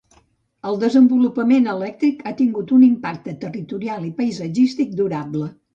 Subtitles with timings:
[0.69, 5.51] El desenvolupament elèctric ha tingut un impacte territorial i paisatgístic durable.